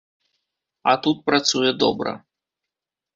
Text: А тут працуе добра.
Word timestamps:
А 0.93 0.95
тут 1.07 1.17
працуе 1.27 1.71
добра. 1.83 2.11